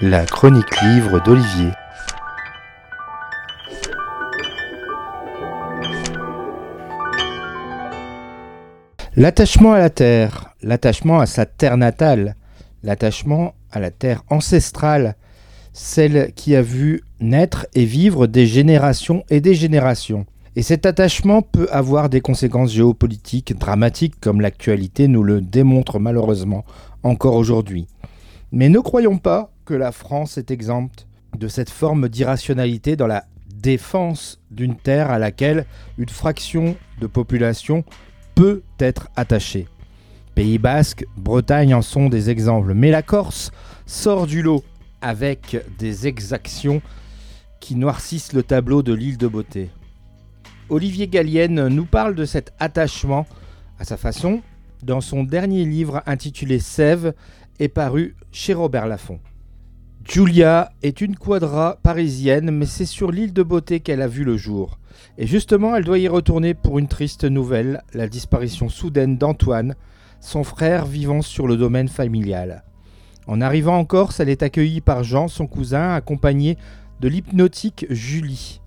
[0.00, 1.70] La chronique livre d'Olivier.
[9.14, 12.36] L'attachement à la terre, l'attachement à sa terre natale,
[12.82, 15.16] l'attachement à la terre ancestrale,
[15.72, 20.26] celle qui a vu naître et vivre des générations et des générations.
[20.54, 26.64] Et cet attachement peut avoir des conséquences géopolitiques dramatiques comme l'actualité nous le démontre malheureusement
[27.02, 27.86] encore aujourd'hui.
[28.50, 31.06] Mais ne croyons pas que la France est exempte
[31.38, 37.84] de cette forme d'irrationalité dans la défense d'une terre à laquelle une fraction de population
[38.34, 39.68] peut être attachée.
[40.34, 43.52] Pays basque, Bretagne en sont des exemples, mais la Corse
[43.86, 44.64] sort du lot
[45.00, 46.80] avec des exactions
[47.60, 49.70] qui noircissent le tableau de l'île de beauté.
[50.68, 53.26] Olivier Gallienne nous parle de cet attachement
[53.78, 54.40] à sa façon
[54.82, 57.14] dans son dernier livre intitulé Sève
[57.58, 59.20] et paru chez Robert Laffont.
[60.04, 64.36] Julia est une quadra parisienne, mais c'est sur l'île de beauté qu'elle a vu le
[64.36, 64.78] jour.
[65.16, 69.76] Et justement, elle doit y retourner pour une triste nouvelle, la disparition soudaine d'Antoine,
[70.20, 72.64] son frère vivant sur le domaine familial.
[73.28, 76.58] En arrivant en Corse, elle est accueillie par Jean, son cousin, accompagné
[77.00, 78.60] de l'hypnotique Julie.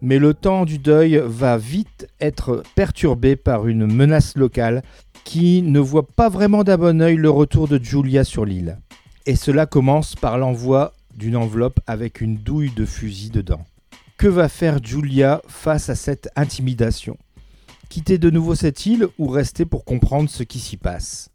[0.00, 4.82] Mais le temps du deuil va vite être perturbé par une menace locale
[5.28, 8.78] qui ne voit pas vraiment d'un bon oeil le retour de Julia sur l'île.
[9.26, 13.60] Et cela commence par l'envoi d'une enveloppe avec une douille de fusil dedans.
[14.16, 17.18] Que va faire Julia face à cette intimidation?
[17.90, 21.28] Quitter de nouveau cette île ou rester pour comprendre ce qui s'y passe?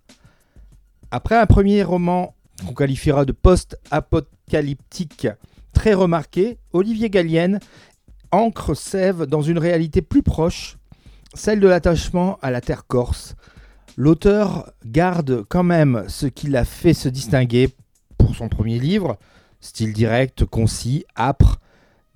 [1.11, 2.33] Après un premier roman
[2.65, 5.27] qu'on qualifiera de post-apocalyptique
[5.71, 7.59] très remarqué, Olivier Gallienne
[8.31, 10.79] ancre Sève dans une réalité plus proche,
[11.35, 13.35] celle de l'attachement à la terre corse.
[13.95, 17.69] L'auteur garde quand même ce qui l'a fait se distinguer
[18.17, 19.17] pour son premier livre,
[19.59, 21.59] style direct, concis, âpre,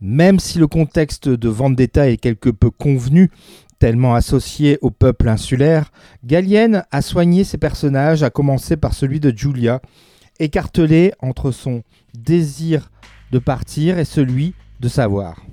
[0.02, 3.30] même si le contexte de Vendetta est quelque peu convenu,
[3.80, 5.92] tellement associé au peuple insulaire,
[6.23, 9.82] Gallienne a soigné ses personnages, à commencer par celui de Julia,
[10.39, 11.83] écartelé entre son
[12.16, 12.92] désir
[13.32, 15.43] de partir et celui de savoir.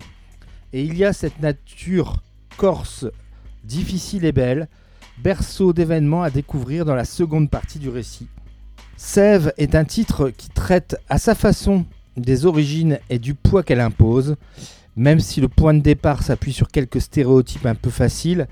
[0.72, 2.22] Et il y a cette nature
[2.56, 3.06] corse
[3.64, 4.68] difficile et belle,
[5.18, 8.28] berceau d'événements à découvrir dans la seconde partie du récit.
[8.96, 11.84] Sève est un titre qui traite à sa façon
[12.16, 14.36] des origines et du poids qu'elle impose.
[14.96, 18.46] Même si le point de départ s'appuie sur quelques stéréotypes un peu faciles,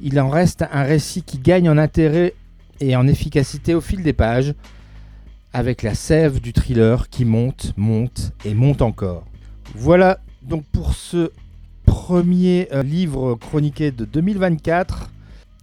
[0.00, 2.34] il en reste un récit qui gagne en intérêt
[2.80, 4.54] et en efficacité au fil des pages,
[5.52, 9.24] avec la sève du thriller qui monte, monte et monte encore.
[9.74, 11.32] Voilà donc pour ce
[11.84, 15.10] premier euh, livre chroniqué de 2024.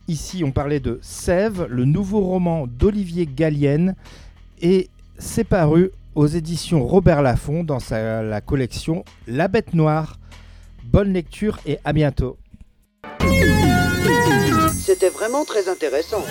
[0.09, 3.95] Ici, on parlait de Sève, le nouveau roman d'Olivier Gallienne,
[4.61, 10.19] et c'est paru aux éditions Robert Laffont dans sa, la collection La Bête Noire.
[10.83, 12.37] Bonne lecture et à bientôt.
[14.73, 16.23] C'était vraiment très intéressant.